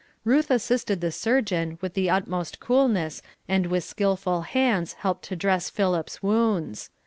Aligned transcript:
Ruth 0.25 0.49
assisted 0.49 0.99
the 0.99 1.11
surgeon 1.11 1.77
with 1.79 1.93
the 1.93 2.09
utmost 2.09 2.59
coolness 2.59 3.21
and 3.47 3.67
with 3.67 3.83
skillful 3.83 4.41
hands 4.41 4.93
helped 4.93 5.25
to 5.25 5.35
dress 5.35 5.69
Philip's 5.69 6.23
wounds. 6.23 6.89